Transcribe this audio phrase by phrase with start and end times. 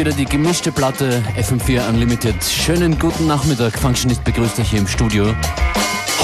[0.00, 2.42] wieder die gemischte Platte FM4 Unlimited.
[2.42, 3.78] Schönen guten Nachmittag.
[3.78, 5.34] Functionist begrüßt euch hier im Studio.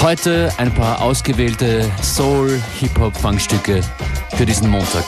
[0.00, 3.82] Heute ein paar ausgewählte Soul, Hip-Hop, Funkstücke
[4.34, 5.04] für diesen Montag.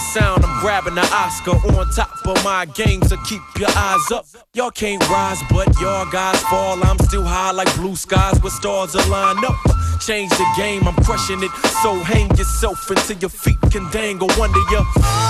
[0.00, 0.39] Sound,
[0.70, 4.24] grabbing the Oscar on top of my game, so keep your eyes up.
[4.54, 6.78] Y'all can't rise, but y'all guys fall.
[6.84, 9.56] I'm still high like blue skies with stars align up.
[10.00, 11.50] Change the game, I'm crushing it.
[11.82, 14.82] So hang yourself until your feet can dangle under you.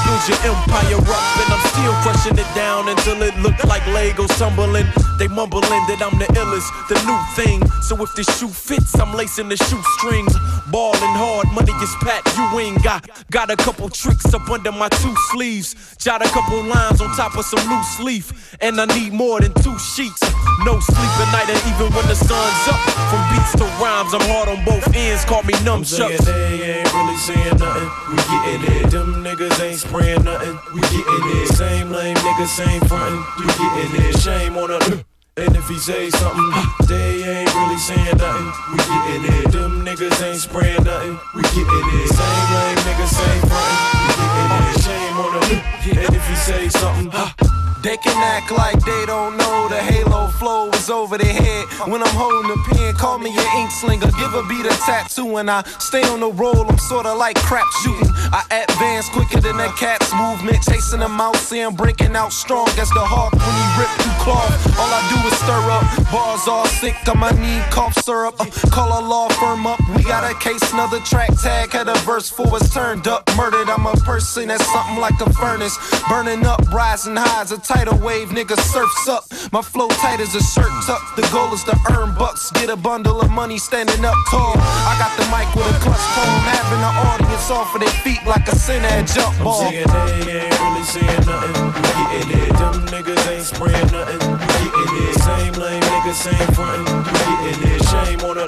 [0.04, 4.36] Build your empire up, and I'm still crushing it down until it look like Legos
[4.38, 4.86] tumbling.
[5.18, 7.66] They mumbling that I'm the illest, the new thing.
[7.88, 10.36] So if the shoe fits, I'm lacing the shoestrings.
[10.70, 13.08] Ballin' hard, money is packed, you ain't got.
[13.30, 15.96] Got a couple tricks up under my two sleeves.
[15.98, 18.56] Jot a couple lines on top of some loose leaf.
[18.60, 20.20] And I need more than two sheets.
[20.64, 22.80] No sleep at night, and even when the sun's up.
[23.08, 26.24] From beats to rhymes, I'm hard on both ends, call me numb shucks.
[26.24, 28.90] They ain't really saying nothing, we getting it.
[28.90, 31.48] Them niggas ain't spraying nothing, we getting it.
[31.48, 34.18] Same lame niggas, same frontin', we getting it.
[34.20, 35.04] Shame on a.
[35.36, 36.50] And if he say something,
[36.86, 38.50] they ain't really saying nothing.
[38.72, 39.52] We getting it.
[39.52, 41.18] Them niggas ain't spraying nothing.
[41.34, 42.08] We getting it.
[42.12, 44.10] Same lame niggas, same frontin'.
[44.18, 44.79] We getting it.
[45.20, 45.60] Him.
[45.98, 47.49] And if he say something,
[47.82, 51.64] they can act like they don't know the halo flow is over their head.
[51.88, 54.10] When I'm holding the pen, call me an ink slinger.
[54.18, 56.68] Give a beat a tattoo and I stay on the roll.
[56.68, 58.12] I'm sorta like crap shooting.
[58.32, 60.62] I advance quicker than a cat's movement.
[60.62, 64.52] Chasing a mouse, see breaking out strong as the hawk when he rip through cloth.
[64.78, 65.84] All I do is stir up.
[66.12, 68.34] Bars all sick, on my knee, cough syrup.
[68.40, 69.80] Uh, call a law firm up.
[69.96, 71.70] We got a case, another track tag.
[71.70, 73.28] Had a verse for us turned up.
[73.36, 75.76] Murdered, I'm a person that's something like a furnace.
[76.08, 77.52] Burning up, rising highs.
[77.70, 79.30] Tidal wave, nigga surfs up.
[79.52, 81.14] My flow tight as a shirt tuck.
[81.14, 84.58] The goal is to earn bucks, get a bundle of money standing up tall.
[84.58, 88.26] I got the mic with a clutch poem, having the audience off of their feet
[88.26, 89.62] like a sinner jump ball.
[89.62, 91.54] I'm saying they ain't really saying nothing.
[91.94, 92.58] We getting it.
[92.58, 94.18] Them niggas ain't spraying nothing.
[94.18, 95.14] We getting it.
[95.22, 96.90] Same lame niggas, same frontin'.
[96.90, 97.86] We getting it.
[97.86, 98.46] Shame on a.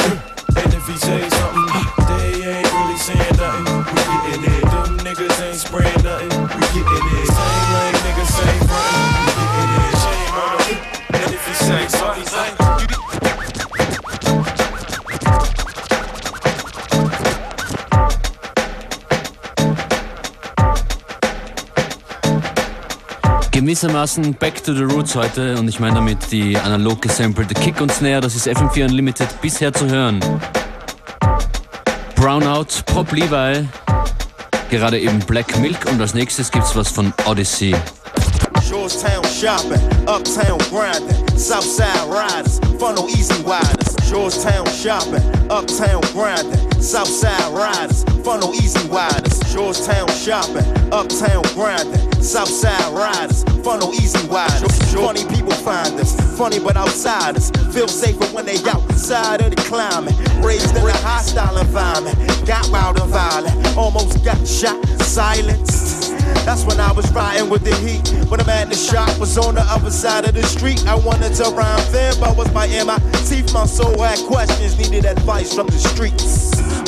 [0.58, 1.70] And if he say something,
[2.10, 3.86] they ain't really saying nothing.
[3.86, 4.66] We getting it.
[4.66, 6.31] Them niggas ain't spraying nothing.
[23.62, 27.92] Gewissermaßen Back to the Roots heute und ich meine damit die analog gesampelte Kick und
[27.92, 30.18] Snare, das ist FM4 Unlimited bisher zu hören.
[32.16, 33.68] Brownout, Pop Levi,
[34.68, 37.72] gerade eben Black Milk und als nächstes gibt's was von Odyssey.
[38.68, 43.92] Georgetown shopping, uptown grinding, Southside riders, funnel easy riders.
[44.10, 49.38] Georgetown shopping, uptown grinding, Southside riders, funnel easy riders.
[49.52, 54.92] Georgetown shopping, uptown grinding, Southside riders, funnel easy riders.
[54.92, 57.50] Funny people find us, funny but outsiders.
[57.72, 60.14] Feel safer when they outside of the climate.
[60.44, 66.12] Raised in a hostile environment, got wild and violent, almost got shot, silenced.
[66.44, 68.08] That's when I was riding with the heat.
[68.28, 70.84] When the shop was on the other side of the street.
[70.86, 72.66] I wanted to rhyme then, but was my
[73.26, 73.52] teeth.
[73.52, 76.41] My soul had questions, needed advice from the streets.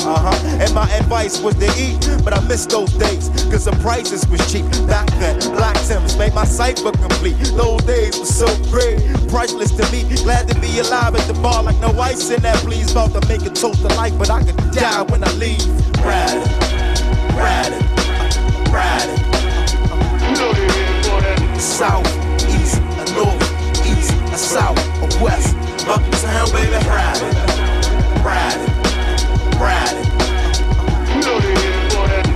[0.07, 0.59] Uh huh.
[0.61, 4.41] And my advice was to eat, but I missed those days, cause the prices was
[4.53, 4.67] cheap.
[4.87, 7.39] Back then, Black Timbs made my cipher complete.
[7.57, 10.05] Those days were so great, priceless to me.
[10.23, 12.93] Glad to be alive at the bar like no ice in that, please.
[12.93, 15.65] About to make a toast to life, but I could die when I leave.
[16.05, 16.45] Riding,
[17.33, 17.81] riding,
[18.71, 19.25] riding.
[21.59, 22.07] South,
[22.53, 22.83] east,
[23.17, 23.41] north,
[23.89, 24.77] east, south,
[25.23, 25.57] west.
[25.89, 26.77] Uptown, baby,
[29.61, 30.11] riding,
[31.27, 31.65] riding.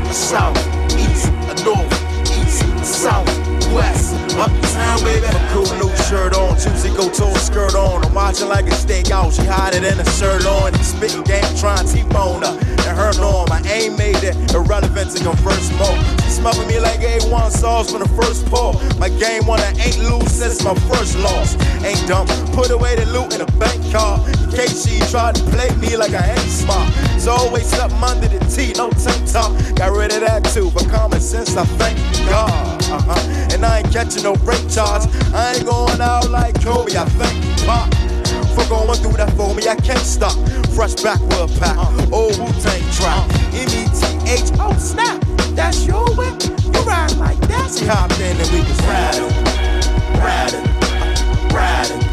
[0.09, 0.59] A south,
[0.99, 1.31] east,
[1.65, 1.93] north,
[2.39, 3.29] east, south,
[3.73, 4.18] west.
[4.39, 5.27] Uptown, baby.
[5.27, 8.05] A cool new shirt on, Tuesday go to a skirt on.
[8.05, 10.73] I'm watching like a steak out, she it in a shirt on.
[10.75, 12.55] Spitting game, trying to T-bone her
[12.87, 13.51] and her norm.
[13.51, 15.99] I ain't made it irrelevant to converse more.
[16.23, 18.75] She smoking me like A1 sauce from the first pour.
[18.99, 21.59] My game one, I ain't lose since my first loss.
[21.83, 24.23] Ain't dumb, put away the loot in a bank car.
[24.29, 26.89] In case she tried to play me like I ain't smart.
[27.17, 29.51] It's always something under the T, no tank top.
[29.75, 31.99] Got rid of that too, but common sense, I thank
[32.31, 32.78] God.
[32.91, 33.53] Uh-huh.
[33.53, 35.05] And I ain't catching no break charge.
[35.35, 37.93] I ain't going out like Kobe, I thank Pop.
[38.55, 40.37] For going through that for me, I can't stop.
[40.75, 41.77] Fresh backward pack,
[42.13, 43.29] old Wu Tang track.
[43.53, 45.21] M E T H, oh snap,
[45.55, 46.35] that's your whip.
[46.43, 47.71] You ride like that.
[47.71, 49.29] She hopped in and we was riding,
[50.19, 50.67] riding,
[51.55, 52.05] riding.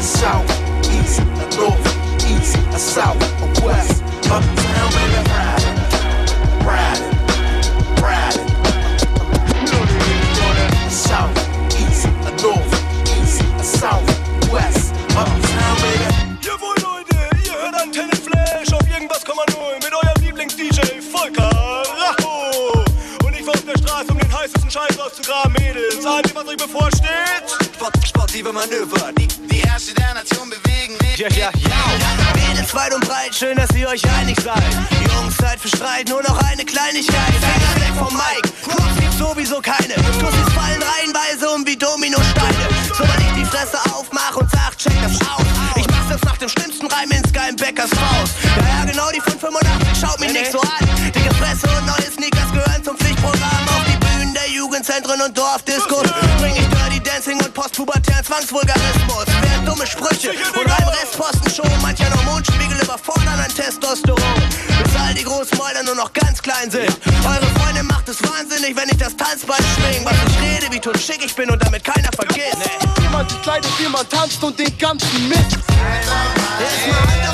[0.00, 0.48] South,
[0.90, 1.20] east,
[1.56, 1.78] north,
[2.30, 3.20] east, south,
[3.62, 7.07] west, uptown, baby, riding, riding.
[26.26, 27.46] Ihr, was euch bevorsteht?
[27.76, 31.16] Sport, sportive Manöver, die, die Herrscher der Nation bewegen mich.
[31.16, 31.82] Ja, ja, ja.
[32.34, 34.62] Mädels weit und breit, schön, dass ihr euch einig seid.
[35.14, 37.34] Jungs, Zeit für Streit, nur noch eine Kleinigkeit.
[37.34, 39.94] Finger weg vom Mike, Props gibt's sowieso keine.
[39.94, 42.66] Tussis fallen reihenweise um wie Dominosteine.
[42.96, 45.46] So, wenn ich die Fresse aufmach und sag, check das aus.
[45.76, 48.34] Ich mach das nach dem schlimmsten Reim in Sky Beckers Faust.
[48.42, 51.12] Ja, ja, genau, die von 85 schaut mich nicht so an.
[51.14, 51.97] Dicke Fresse und
[54.88, 56.02] Jugendzentren und Dorfdiskos.
[56.38, 59.26] Bring ich Dirty Dancing und postpubertären Zwangsvulgarismus.
[59.42, 61.82] Wer dumme Sprüche und reim Restposten schon.
[61.82, 64.22] Mancher noch Mundspiegel überfordern an Testosteron.
[64.82, 66.88] Bis all die großen Mäuler nur noch ganz klein sind.
[67.24, 70.04] Eure Freundin macht es wahnsinnig, wenn ich das Tanzbein schwing.
[70.04, 72.56] Was ich rede, wie tot schick ich bin und damit keiner vergisst.
[73.28, 75.58] Sich kleidet, wie man tanzt und den ganzen Mist.
[76.60, 77.27] Jetzt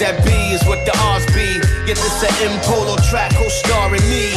[0.00, 1.60] that B is what the R's be.
[1.84, 4.32] Get this a M polo track, co-starring me.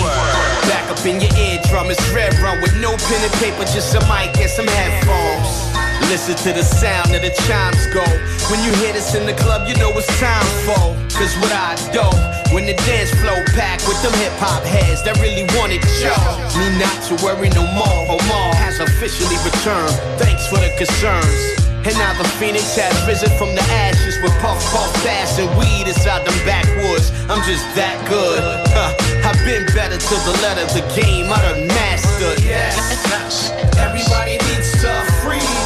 [0.67, 4.03] Back up in your eardrum, it's red run with no pen and paper, just a
[4.12, 5.72] mic and some headphones.
[6.12, 8.03] Listen to the sound of the chimes go.
[8.51, 10.91] When you hear this in the club, you know it's time for.
[11.15, 12.03] Cause what I do,
[12.51, 16.20] when the dance flow packed with them hip hop heads that really wanted show.
[16.60, 18.20] Me not to worry no more.
[18.20, 19.96] Omar has officially returned.
[20.20, 21.62] Thanks for the concerns.
[21.86, 25.88] And now the phoenix has risen from the ashes with puff, puff, fast and weed
[25.88, 27.12] inside them backwoods.
[27.28, 28.40] I'm just that good.
[28.72, 28.96] Huh.
[29.28, 32.44] I've been better to the letter, the game I done mastered.
[32.44, 35.62] Yes, everybody needs to freeze.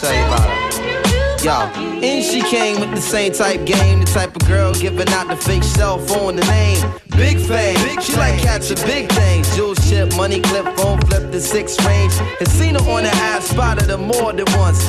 [0.00, 0.84] Tell you about her.
[1.44, 1.52] Yo,
[2.02, 5.36] and she came with the same type game, the type of girl giving out the
[5.36, 6.82] fake cell phone, the name.
[7.10, 9.54] Big fame, she like catching big things.
[9.54, 12.12] Jewel chip, money clip, phone flip, the six range.
[12.40, 14.88] And seen her on the ass, spotted her more than once.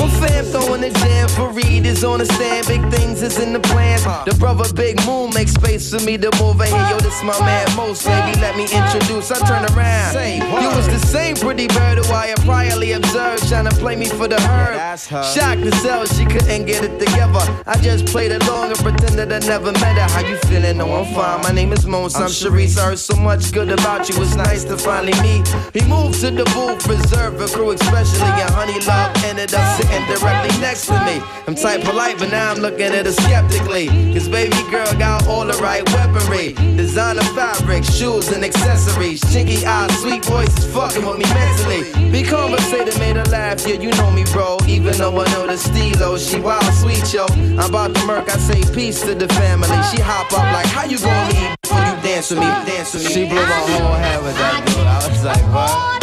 [0.00, 2.66] My fam throwing the jam for Reed is on the stand.
[2.66, 4.04] Big things is in the plans.
[4.24, 6.88] The brother Big Moon makes space for me to move in here.
[6.90, 8.38] Yo, this my man Most, baby.
[8.40, 9.30] Let me introduce.
[9.30, 10.14] I turn around.
[10.62, 14.06] You was the same pretty bird who I had priorly observed, trying to play me
[14.06, 14.98] for the herd.
[14.98, 17.44] Shocked to sell, she couldn't get it together.
[17.66, 20.08] I just played along and pretended I never met her.
[20.14, 20.78] How you feeling?
[20.78, 21.42] No, I'm fine.
[21.42, 22.16] My name is Mons.
[22.16, 22.78] I'm Sharice.
[22.78, 24.20] I heard so much good about you.
[24.22, 25.46] It's nice to finally meet.
[25.72, 28.20] He moved to the booth, preserve a crew, especially.
[28.42, 31.22] And Honey Love ended up sitting directly next to me.
[31.46, 33.88] I'm type polite, but now I'm looking at her skeptically.
[34.12, 36.52] Cause baby girl got all the right weaponry.
[36.76, 39.20] Designer fabric, shoes and accessories.
[39.32, 42.10] Chinky eyes, sweet voices fucking with me mentally.
[42.10, 43.66] Be conversated, made her laugh.
[43.66, 44.58] Yeah, you know me, bro.
[44.66, 47.24] Even though I know the stilo, she wild, sweet, yo.
[47.56, 49.68] I'm about to murk, I say peace to the family.
[49.90, 52.46] She hop up like, how you gonna leave when you dance with me?
[52.46, 53.10] Dance with me.
[53.10, 54.86] She blew my whole head with that dude.
[54.86, 55.99] I was like, what?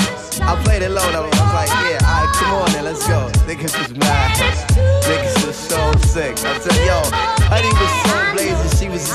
[0.48, 1.28] I played it low though.
[1.28, 3.28] I was like, yeah, alright, come on then, let's go.
[3.44, 4.32] Niggas was mad.
[5.04, 6.40] Niggas was so sick.
[6.40, 7.04] I said, yo,
[7.52, 8.72] honey was so blazing.
[8.80, 9.12] She was,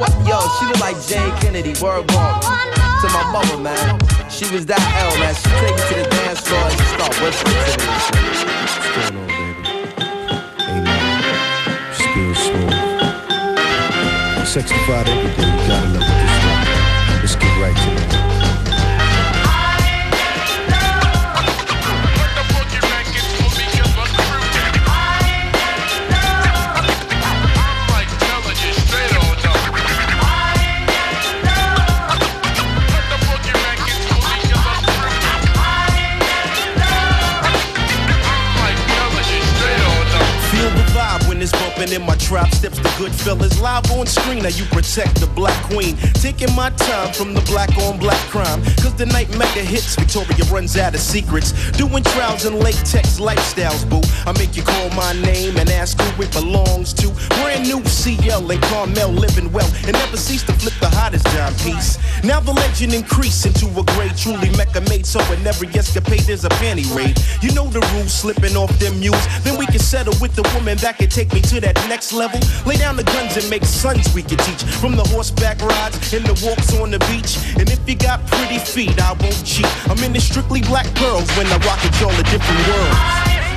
[0.00, 0.08] what?
[0.24, 1.76] Yo, she looked like Jane Kennedy.
[1.84, 4.00] Word walk to my mother, man.
[4.32, 5.36] She was that L, man.
[5.36, 7.92] She take me to the dance floor and she start whispering to me.
[7.92, 9.62] What's going on, baby?
[10.64, 11.28] Hey, man.
[11.92, 12.72] Just being real smooth.
[14.48, 16.56] Sexified everything, you gotta love it this way.
[17.20, 17.97] Let's get right to it.
[41.52, 42.52] Bumping in my trap.
[42.54, 44.42] Steps the good fellas live on screen.
[44.42, 45.96] Now you protect the black queen.
[46.14, 48.62] Taking my time from the black on black crime.
[48.82, 51.52] Cause the night mega hits, Victoria runs out of secrets.
[51.72, 54.02] Doing trials and latex lifestyles, boo.
[54.26, 57.08] I make you call my name and ask who it belongs to.
[57.40, 59.70] Brand new CL and Carmel living well.
[59.86, 61.98] And never cease to flip the hottest dime piece.
[62.24, 65.06] Now the legend increase into a great, truly mecca made.
[65.06, 67.18] So in every escapade, there's a panty raid.
[67.42, 69.24] You know the rules, slipping off them mules.
[69.44, 72.40] Then we can settle with the woman that can take me to that next level.
[72.66, 74.62] Lay down the guns and make sons we can teach.
[74.80, 77.38] From the horseback rides and the walks on the beach.
[77.58, 79.68] And if you got pretty feet, I won't cheat.
[79.88, 83.47] I'm in the strictly black girls when I rock it, y'all a different world.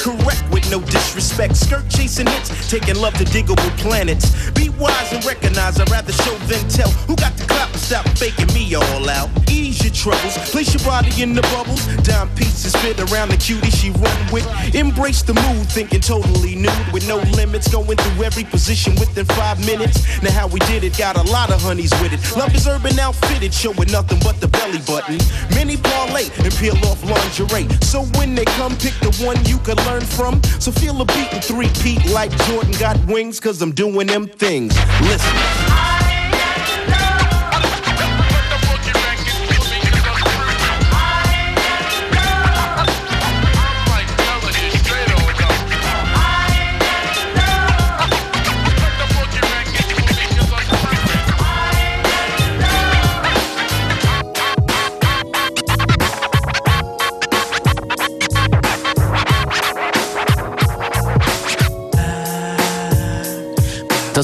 [0.00, 1.54] Correct with no disrespect.
[1.56, 4.50] Skirt chasing hits, taking love to Digable Planets.
[4.52, 6.88] Be wise and recognize, I'd rather show than tell.
[7.06, 9.28] Who got the clap stop faking me all out?
[9.50, 11.84] Ease your troubles, place your body in the bubbles.
[12.06, 14.46] Dime pieces fit around the cutie she run with.
[14.76, 17.66] Embrace the mood, thinking totally nude with no limits.
[17.66, 20.22] Going through every position within five minutes.
[20.22, 22.20] Now how we did it, got a lot of honeys with it.
[22.36, 25.18] Love is urban outfitted, showing nothing but the belly button.
[25.56, 27.66] Many parlay and peel off lingerie.
[27.82, 30.40] So when they come, pick the one you can learn from.
[30.60, 34.28] So feel a beat and three peat like Jordan got wings, cause I'm doing them
[34.28, 34.78] things.
[35.00, 35.59] Listen.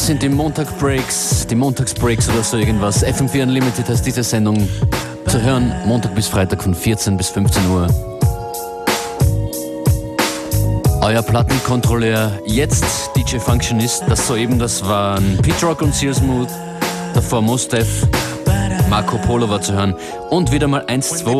[0.07, 3.05] Das sind die Montag-Breaks, die Montagsbreaks oder so irgendwas.
[3.05, 4.69] FM4 Unlimited heißt diese Sendung.
[5.27, 7.89] Zu hören, Montag bis Freitag von 14 bis 15 Uhr.
[11.01, 12.85] Euer Plattenkontrolleur, jetzt
[13.17, 15.39] DJ Functionist, das soeben, das waren.
[15.43, 16.51] Pete Rock und Seal Smooth,
[17.13, 18.07] davor Mostef,
[18.89, 19.97] Marco Polo war zu hören.
[20.31, 21.31] Und wieder mal 1, 2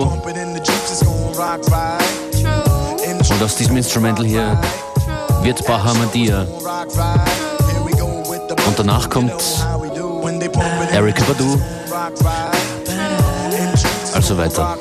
[3.31, 4.61] und aus diesem Instrumental hier
[5.45, 6.49] wird Bahamadia.
[8.67, 9.33] Und danach kommt
[10.93, 11.61] Erykah Badu.
[14.13, 14.77] Also weiter.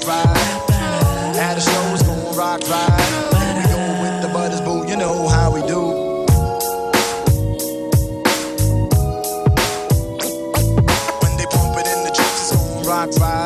[13.08, 13.45] They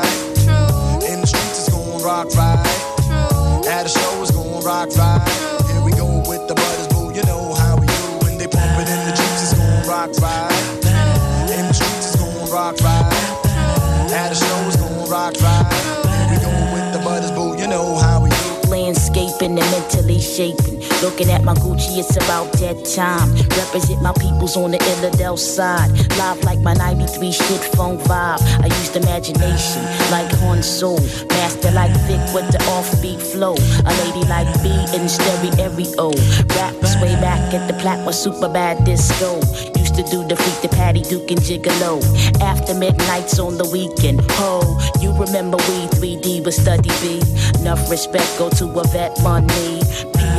[19.39, 20.78] landscaping and mentally shaping.
[21.01, 23.31] Looking at my Gucci, it's about that time.
[23.55, 25.89] Represent my peoples on the Illadel side.
[26.17, 28.43] Live like my 93 shit phone vibe.
[28.59, 29.81] I used imagination
[30.11, 30.99] like Horn Soul.
[31.29, 33.55] Master like Vic with the offbeat flow.
[33.87, 36.11] A lady like B in stereo.
[36.59, 39.39] Raps way back at the plat was super bad disco.
[39.79, 42.03] Used to do the freak the Patty Duke and Gigolo.
[42.41, 44.19] After midnights on the weekend.
[44.43, 44.59] Ho,
[44.99, 47.23] you remember we 3D was study B.
[47.61, 49.78] Enough respect go to a vet money.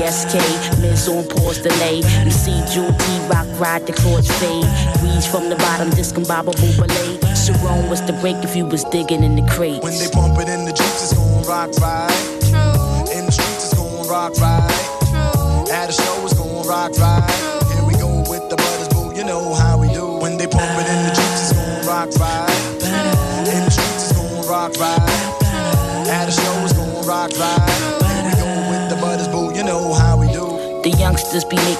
[0.00, 1.96] PSK, Miz on pause delay.
[2.24, 4.64] You see Jewel T Rock ride the chords fade.
[5.02, 7.20] Weeds from the bottom, discombobable belay.
[7.36, 9.84] Sharon was the break if you was digging in the crates.
[9.84, 12.39] When they pump it in the streets, it's gon' rock right.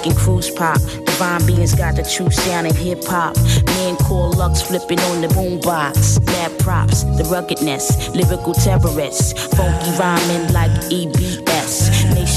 [0.00, 0.80] Making cruise pop.
[1.04, 3.36] Divine beings got the true sound in hip hop.
[3.80, 6.24] And Core Lux flipping on the boombox.
[6.26, 9.32] Mad props, the ruggedness, lyrical terrorists.
[9.56, 11.29] Funky rhyming like EBS.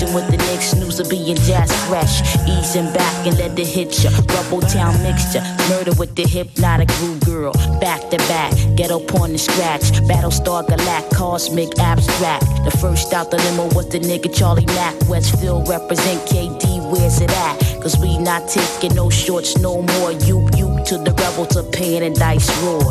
[0.03, 2.21] Nation with the next news of being jazz fresh.
[2.47, 4.09] Easing back and let the hit ya.
[4.35, 5.41] Rubble town mixture.
[5.69, 7.53] Murder with the hypnotic groove girl.
[7.79, 9.91] Back to back, ghetto porn and scratch.
[10.07, 12.45] Battlestar Galact, cosmic abstract.
[12.65, 14.95] The first out the limo was the nigga Charlie Mack.
[15.07, 17.59] Westfield represent KD, where's it at?
[17.81, 20.11] Cause we not taking no shorts no more.
[20.11, 22.81] You, you to the rebel to pain and dice roar.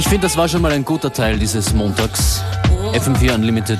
[0.00, 2.42] Ich finde, das war schon mal ein guter Teil dieses Montags.
[2.94, 3.78] FM4 Unlimited.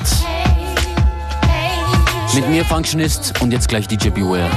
[2.34, 4.50] Mit mir Functionist und jetzt gleich DJ Beware.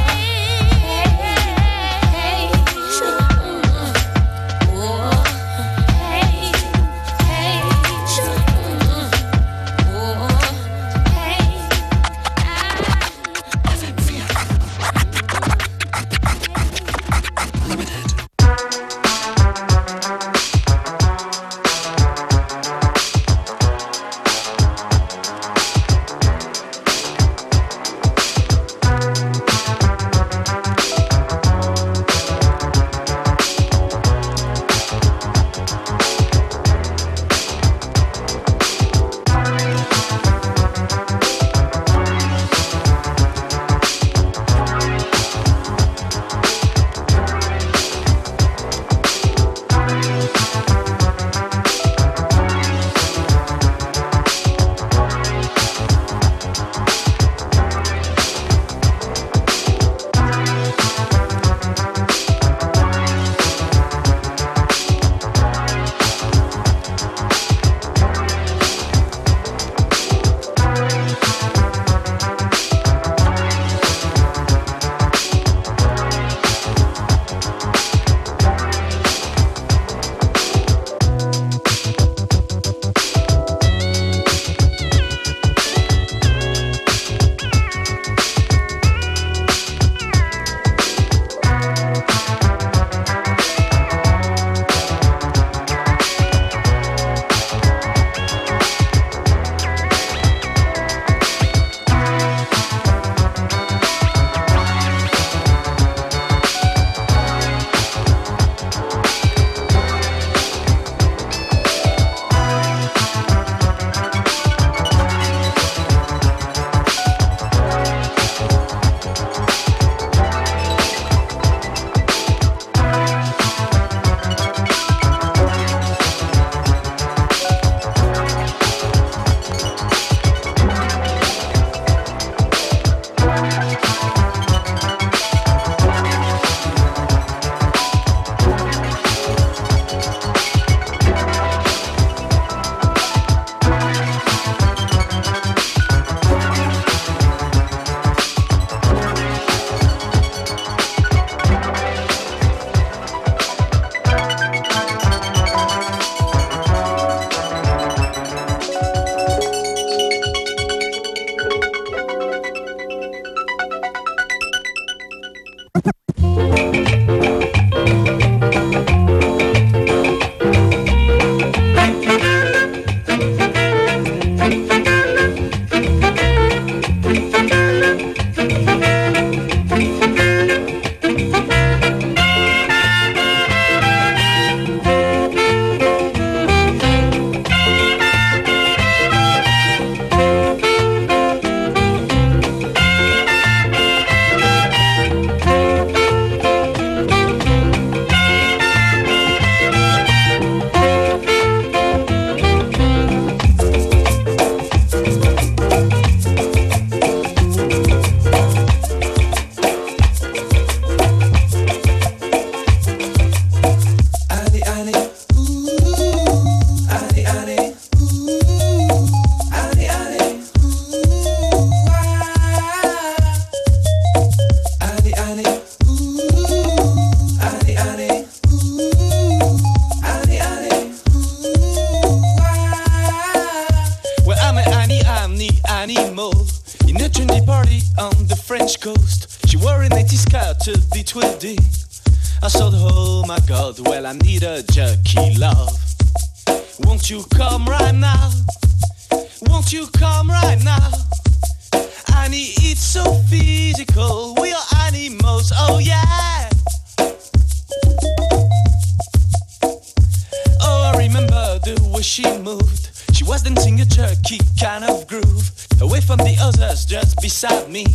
[263.73, 265.51] A jerky kind of groove.
[265.81, 267.85] Away from the others, just beside me.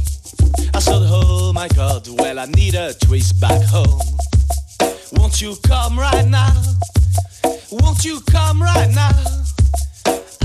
[0.74, 4.00] I thought, oh my god, well, I need a twist back home.
[5.12, 6.52] Won't you come right now?
[7.70, 9.12] Won't you come right now?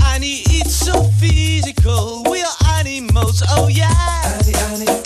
[0.06, 2.22] Annie, it's so physical.
[2.30, 3.90] We are animals, oh yeah.
[4.24, 5.02] Annie, Annie,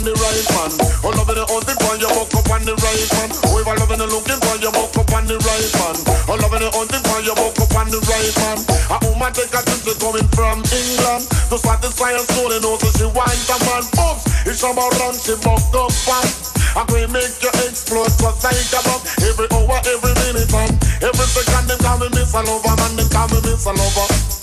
[0.00, 0.72] on the right man.
[1.04, 3.28] All over the hunting man, you walk up on the right man.
[3.52, 5.96] We were loving the looking man, you walk up on the right man.
[6.24, 8.58] All over the hunting man, you walk up on the right man.
[8.88, 13.06] A woman take a trip coming from England to satisfy her soul and also she
[13.12, 13.84] wants a man.
[14.00, 16.56] Oops, it's about run, she bucked up fast.
[16.72, 20.72] I can make you explode cause I come up every hour, every minute, man.
[21.04, 22.92] Every second, they call me Miss Lover, man.
[22.96, 24.39] they call me Miss Lover.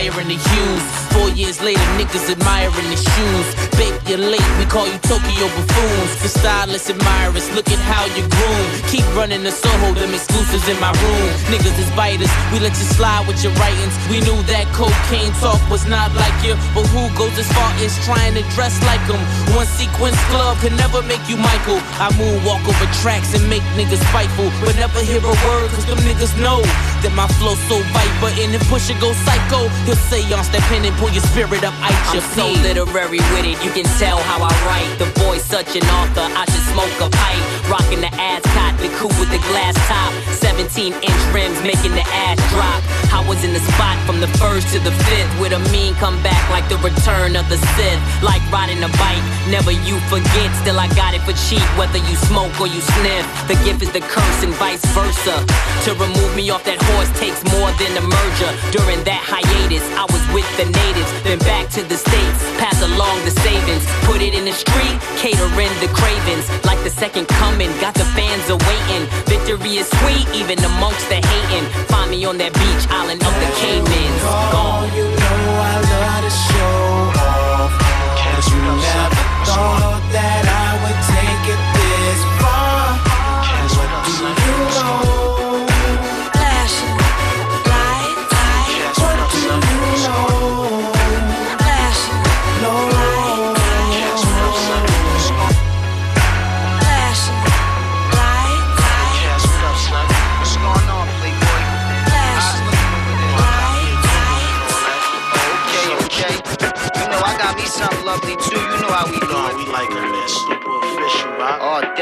[0.00, 0.84] Admiring the hues.
[1.12, 3.48] Four years later, niggas admiring the shoes.
[3.76, 6.22] Babe, you're late, we call you Tokyo buffoons.
[6.22, 8.64] The stylists admire us, look at how you groom.
[8.88, 11.28] Keep running the Soho, them exclusives in my room.
[11.52, 13.92] Niggas is biters, we let you slide with your writings.
[14.08, 17.92] We knew that cocaine talk was not like you, but who goes as far as
[18.06, 19.20] trying to dress like them?
[19.52, 21.80] One sequence club can never make you Michael.
[22.00, 25.84] I move, walk over tracks and make niggas spiteful, but never hear a word, cause
[25.84, 26.62] them niggas know
[27.02, 28.30] that my flow so viper.
[28.40, 31.74] And if Pusha go psycho, he'll say on step in and pull your spirit up,
[31.80, 34.90] I I'm so literary with it, you can tell how I write.
[34.98, 37.44] The boy's such an author, I should smoke a pipe.
[37.70, 40.12] Rocking the ascot, the coupe with the glass top.
[40.42, 42.82] 17 inch rims making the ass drop.
[43.14, 46.42] I was in the spot from the first to the fifth with a mean comeback
[46.50, 48.00] like the return of the Sith.
[48.22, 50.50] Like riding a bike, never you forget.
[50.62, 53.24] Still, I got it for cheap, whether you smoke or you sniff.
[53.46, 55.38] The gift is the curse and vice versa.
[55.86, 58.50] To remove me off that horse takes more than a merger.
[58.74, 62.38] During that hiatus, I was with the natives, then back to the states.
[62.58, 66.46] Pass along the savings, put it in the street, catering the cravings.
[66.64, 69.06] Like the second coming, got the fans awaiting.
[69.26, 71.66] Victory is sweet, even amongst the hating.
[71.92, 74.22] Find me on that beach island of the Caymans.
[74.52, 74.88] Gone.
[74.96, 76.78] You know I love to show
[77.22, 77.72] off.
[78.18, 81.69] Cause you never thought that I would take it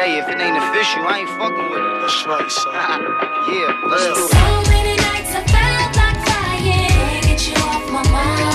[0.09, 0.19] All.
[0.19, 2.01] If it ain't official, I ain't fucking with it.
[2.01, 2.73] That's right, son.
[3.53, 4.31] yeah, let's do it.
[4.33, 7.23] So many nights I felt like crying.
[7.23, 8.48] Get you off my mind.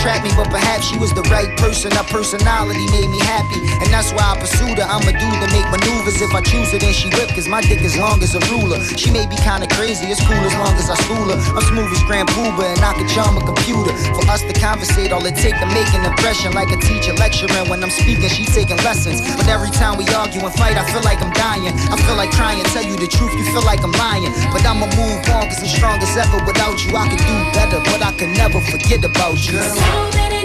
[0.00, 1.92] Attract me, but perhaps she was the right person.
[1.92, 4.88] Her personality made me happy, and that's why I pursued her.
[4.88, 6.16] I'm a dude to make maneuvers.
[6.24, 8.80] If I choose her, then she whip, cause my dick is long as a ruler.
[8.96, 11.40] She may be kinda crazy, it's cool as long as I school her.
[11.56, 13.96] I'm smooth as Grand and I can charm a computer.
[14.12, 16.52] For us to conversate, all it take to make an impression.
[16.52, 19.24] Like a teacher lecturing when I'm speaking, she's taking lessons.
[19.40, 21.72] But every time we argue and fight, I feel like I'm dying.
[21.72, 24.28] I feel like trying to tell you the truth, you feel like I'm lying.
[24.52, 26.44] But I'ma move on, cause I'm strong as ever.
[26.44, 29.56] Without you, I can do better, but I can never forget about you.
[29.64, 30.39] So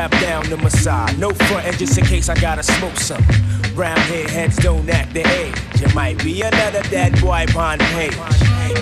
[0.00, 1.18] strapped down to my side.
[1.18, 3.22] No frontin' just in case I gotta smoke some.
[3.74, 5.54] Round here, heads don't act their age.
[5.78, 8.16] You might be another dead boy on page.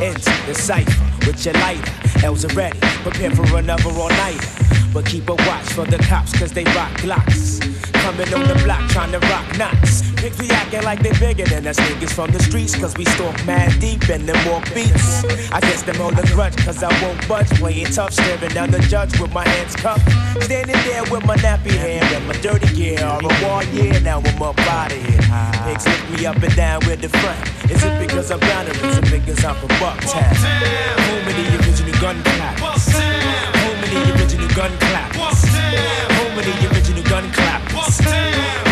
[0.00, 1.92] Into the cipher with your lighter.
[2.24, 4.57] L's are ready, prepare for another all nighter.
[4.92, 7.60] But keep a watch for the cops, cause they rock glocks.
[7.92, 10.10] Coming on the block trying to rock knots.
[10.16, 13.36] Pigs be acting like they bigger than us niggas from the streets, cause we stalk
[13.44, 15.24] mad deep and then walk beats.
[15.52, 17.48] I guess them on the grudge, cause I won't budge.
[17.60, 20.08] Playing tough, staring down the judge with my hands cuffed.
[20.42, 23.04] Standing there with my nappy hair and my dirty gear.
[23.04, 25.20] All a war yeah, now I'm up out of here.
[25.64, 27.70] Pigs lift me up and down with the front.
[27.70, 30.34] Is it because I'm bound or is it because I'm from Bucktown?
[31.06, 32.88] Home of the original gun clappers.
[32.88, 34.27] Home of the original
[34.58, 35.44] gun clappers.
[36.18, 38.67] Home of the original gun clappers.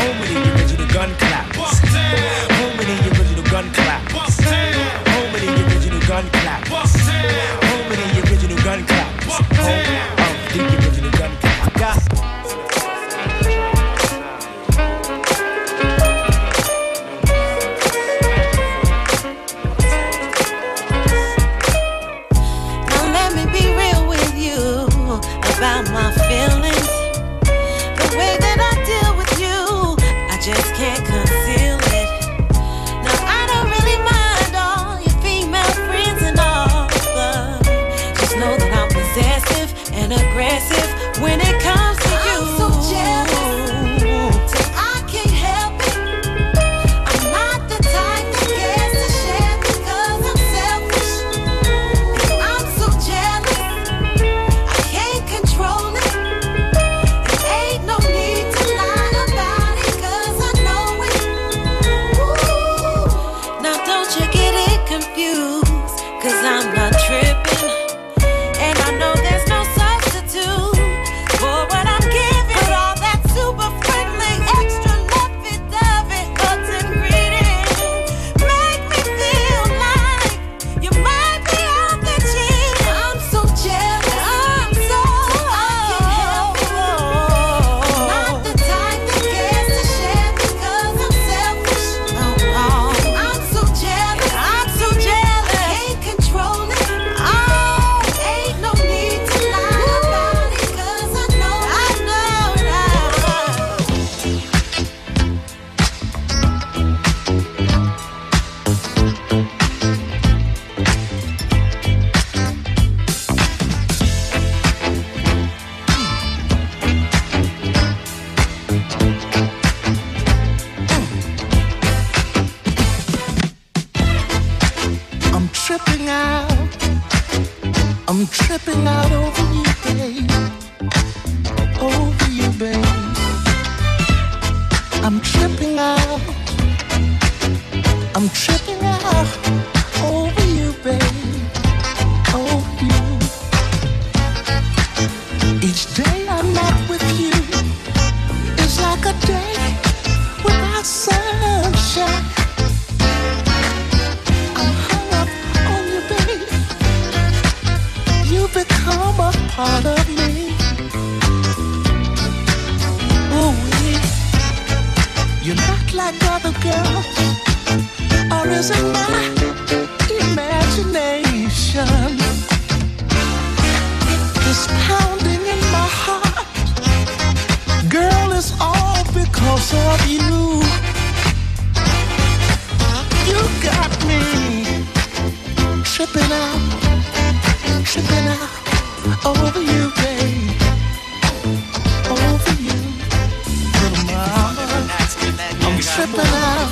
[196.08, 196.65] I'm tripping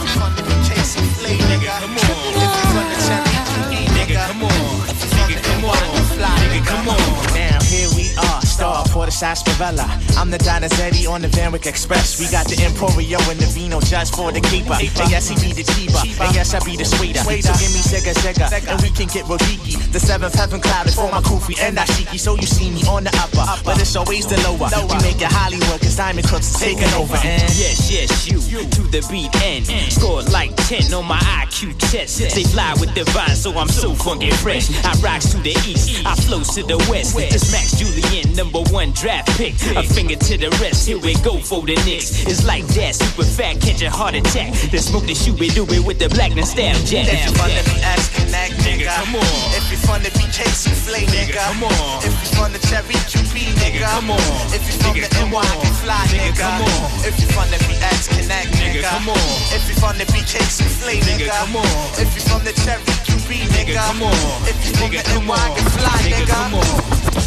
[9.14, 9.86] sarsaparilla.
[10.18, 12.18] I'm the Donizetti on the Van Wyck Express.
[12.18, 14.74] We got the Emporio and the Vino just for the keeper.
[14.74, 16.02] And yes, he be the cheaper.
[16.22, 17.22] And yes, I be the sweeter.
[17.22, 19.78] So give me Zega Zega, and we can get Rodiki.
[19.92, 22.18] The seventh heaven cloud is for my Kufi and Ashiki.
[22.18, 24.68] So you see me on the upper, but it's always the lower.
[24.90, 27.16] We make it Hollywood, cause Diamond Crooks is taking over.
[27.22, 28.40] And Yes, yes, you
[28.74, 32.18] to the beat and score like 10 on my IQ test.
[32.18, 34.70] They fly with divine, so I'm so funky fresh.
[34.84, 37.14] I rocks to the east, I flows to the west.
[37.16, 39.52] This Max Julien, number one draft pick.
[39.76, 42.24] A finger to the rest, here we go for the Knicks.
[42.24, 44.56] It's like that, super fat, catch a heart attack.
[44.72, 47.12] Then smoke the shoe, do it with the blackness stab jack.
[47.12, 48.88] If you fun to be ass connect, nigga.
[48.88, 49.36] Come on.
[49.52, 51.36] If you fun to be chasing flame, nigga.
[51.36, 52.00] Come on.
[52.00, 53.84] If you fun to Cherry QB, nigga.
[53.84, 54.24] Come on.
[54.56, 56.40] If you from the NY, can fly, nigga.
[56.40, 56.88] Come on.
[57.04, 58.88] If you fun to be ass connect, nigga.
[58.88, 59.20] Come on.
[59.52, 61.28] If you from the BKC Flay, nigga.
[61.28, 61.68] Come on.
[62.00, 63.76] If you from the Cherry QB, nigga.
[63.76, 64.16] Come on.
[64.48, 66.24] If you from the NY, can fly, nigga.
[66.32, 67.23] Come on.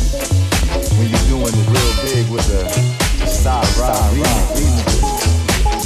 [0.97, 2.65] When you're doing it real big with the
[3.27, 4.17] side ride.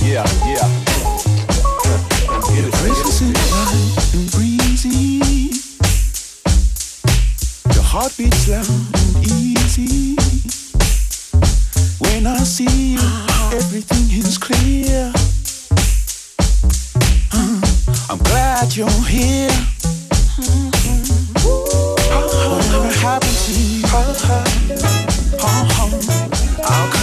[0.01, 0.63] Yeah, yeah.
[2.55, 2.73] Get it,
[3.21, 5.19] and light and breezy.
[7.73, 10.15] Your heart beats loud and easy.
[11.99, 13.01] When I see you,
[13.51, 15.11] everything is clear.
[17.33, 17.61] Uh,
[18.09, 19.51] I'm glad you're here.
[22.47, 25.00] Whatever happened to you?
[25.43, 27.00] How come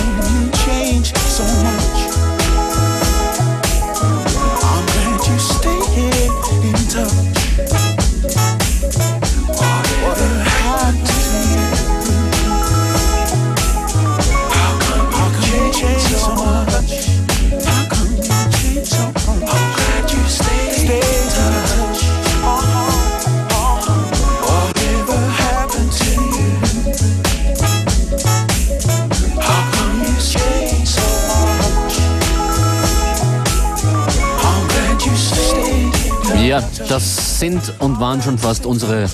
[36.88, 39.10] Das sind und waren schon fast unsere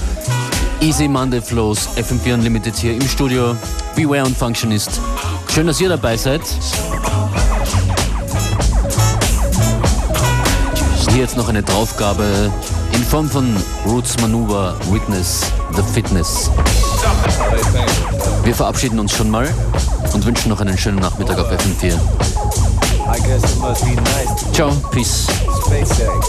[0.80, 3.56] Easy Monday Flows FM4 Unlimited hier im Studio.
[3.96, 5.00] Beware und Functionist.
[5.52, 6.42] Schön, dass ihr dabei seid.
[11.10, 12.52] Hier jetzt noch eine Draufgabe
[12.92, 13.56] in Form von
[13.86, 15.42] Roots Maneuver Witness
[15.74, 16.50] the Fitness.
[18.44, 19.52] Wir verabschieden uns schon mal
[20.12, 21.94] und wünschen noch einen schönen Nachmittag auf FM4.
[23.06, 25.26] I guess it must be nice to Ciao, peace.
[25.74, 26.28] SpaceX.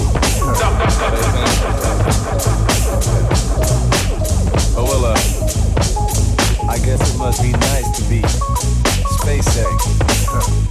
[4.75, 8.21] oh well, uh, I guess it must be nice to be
[9.21, 10.64] SpaceX.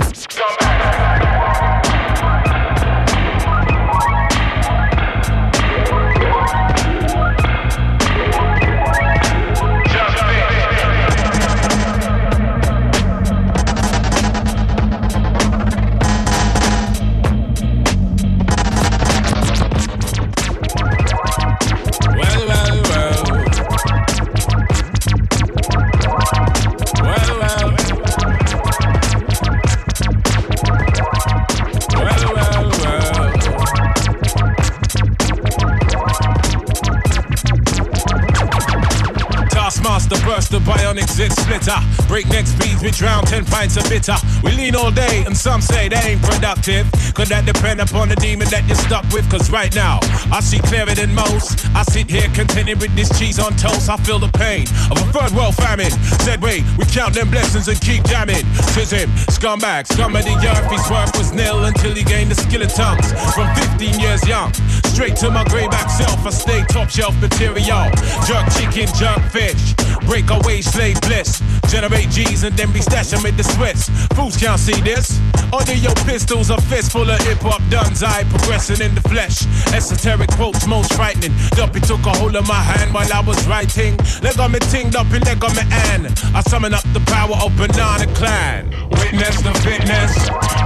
[42.09, 44.17] Breakneck speeds, we drown 10 pints of bitter.
[44.43, 46.85] We lean all day, and some say that ain't productive.
[47.15, 49.25] Could that depend upon the demon that you're stuck with?
[49.31, 49.99] Cause right now,
[50.31, 51.65] I see clearer than most.
[51.75, 53.89] I sit here contented with this cheese on toast.
[53.89, 55.91] I feel the pain of a third world famine.
[56.21, 58.45] Said, wait, we count them blessings and keep jamming.
[58.77, 60.69] Says him, scumbag, scum of the earth.
[60.69, 63.09] His worth was nil until he gained the skill of tongues.
[63.33, 63.49] From
[63.81, 64.53] 15 years young,
[64.93, 67.89] straight to my grayback self, I stay top shelf material.
[68.29, 69.73] Jerk chicken, jerk fish.
[70.05, 71.41] Break away slave bliss.
[71.75, 73.89] Generate G's and then be stashing with the Swiss.
[74.15, 75.19] Fools can't see this.
[75.53, 78.01] Under your pistols, a fist full of hip hop duns.
[78.05, 79.45] I progressing in the flesh.
[79.75, 81.33] Esoteric quotes, most frightening.
[81.59, 83.97] Duppy took a hold of my hand while I was writing.
[84.23, 87.35] Leg on me tinged up and leg on me and I summon up the power
[87.43, 88.71] of Banana Klan.
[88.91, 90.15] Witness the fitness.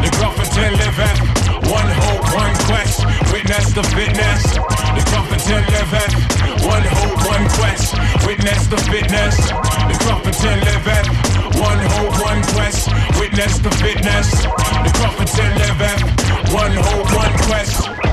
[0.05, 1.38] The Gruffington liveth.
[1.69, 3.05] One hope, one quest.
[3.31, 4.43] Witness the fitness.
[4.97, 6.15] The Gruffington liveth.
[6.65, 7.95] One hope, one quest.
[8.27, 9.37] Witness the fitness.
[9.37, 11.09] The Gruffington liveth.
[11.61, 12.89] One hope, one quest.
[13.21, 14.31] Witness the fitness.
[14.31, 16.53] The Gruffington liveth.
[16.55, 18.08] One hope, one quest.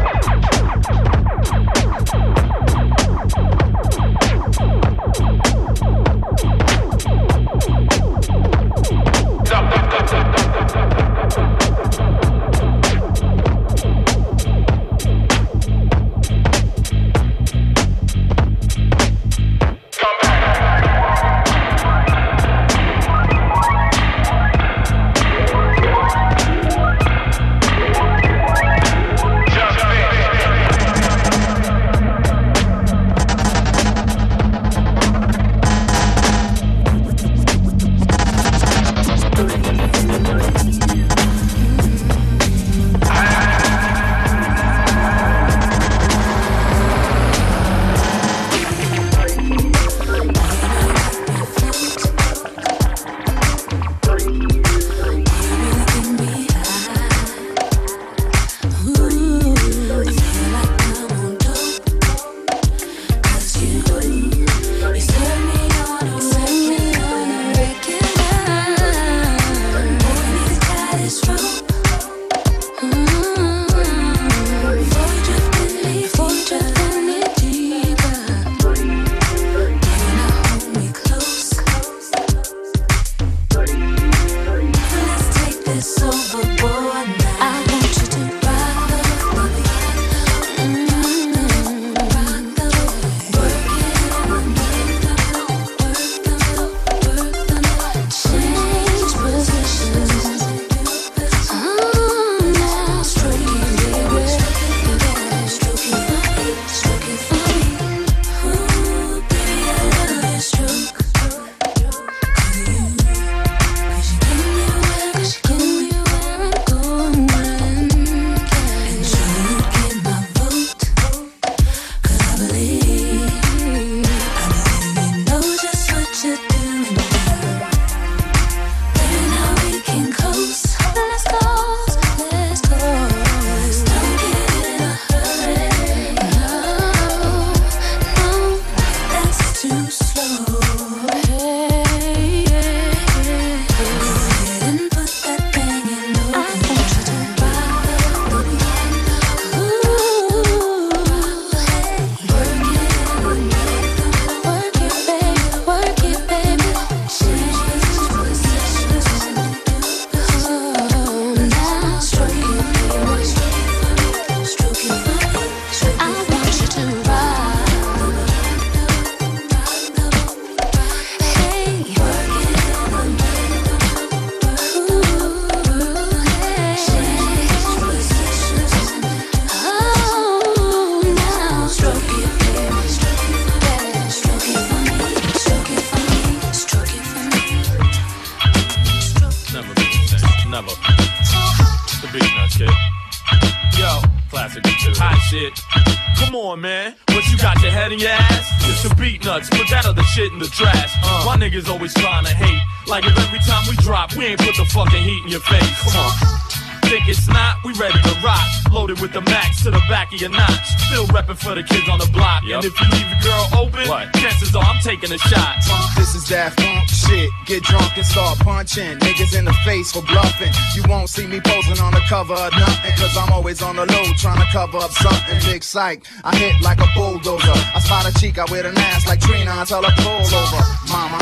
[219.15, 220.51] Niggas in the face for bluffing.
[220.75, 222.91] You won't see me posing on the cover of nothing.
[222.97, 225.39] Cause I'm always on the low trying to cover up something.
[225.45, 226.03] Big psych.
[226.25, 227.55] I hit like a bulldozer.
[227.75, 229.51] I spot a chica with an ass like Trina.
[229.55, 230.63] I tell her pull over.
[230.91, 231.19] Mama,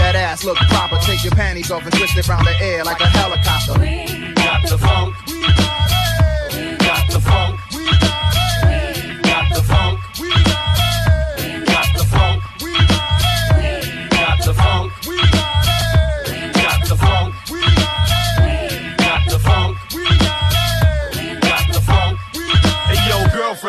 [0.00, 0.96] that ass look proper.
[1.02, 3.78] Take your panties off and twist it around the air like a helicopter.
[3.78, 5.14] We Got the funk.
[5.28, 7.60] We got the funk.
[7.72, 9.93] We got the funk.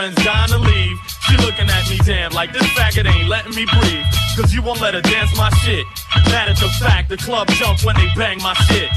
[0.05, 0.97] Yo, girlfriend's dying to leave.
[1.21, 4.05] She looking at me damn like this faggot ain't letting me breathe.
[4.35, 5.85] Cause you won't let her dance my shit.
[6.25, 8.89] Mad at the fact the club jump when they bang my shit.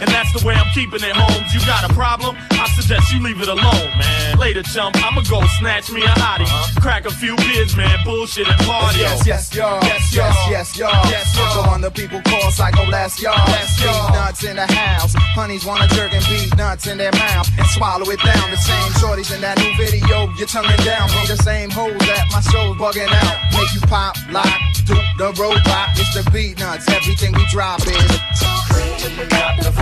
[0.00, 1.52] And that's the way I'm keeping it, Holmes.
[1.52, 2.36] You got a problem?
[2.52, 4.38] I suggest you leave it alone, man.
[4.38, 6.48] Later, chump, I'ma go snatch me a hottie.
[6.48, 6.80] Uh-huh.
[6.80, 7.98] Crack a few beers, man.
[8.04, 9.00] Bullshit and party.
[9.00, 9.82] Yes, yes, y'all.
[9.84, 11.04] Yes, yes, yes, y'all.
[11.10, 11.62] Yes, y'all.
[11.62, 13.36] The one the people call psycho, that's y'all.
[13.48, 14.12] Yes, y'all.
[14.14, 15.12] nuts in the house.
[15.36, 18.50] Honeys wanna jerk and beat nuts in their mouth and swallow it down.
[18.50, 21.08] The same shorties in that new video, you're tonguing down.
[21.08, 23.36] Be the same hoes that my show's bugging out.
[23.52, 24.48] Make you pop, lock,
[24.86, 25.88] do the robot.
[26.00, 26.88] It's the Beatnuts.
[26.88, 28.59] Everything we drop is.
[28.80, 29.72] Ring, ring, ring, the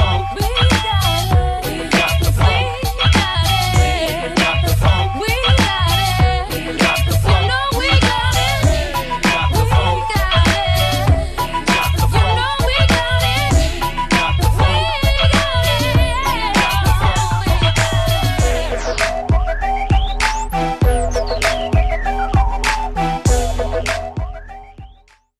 [0.60, 0.77] ring,